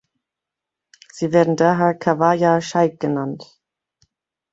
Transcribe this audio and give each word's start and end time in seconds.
Sie 1.13 1.31
werden 1.31 1.55
daher 1.55 1.93
„Khawaja 1.93 2.59
Sheikh“ 2.59 2.99
genannt. 2.99 3.61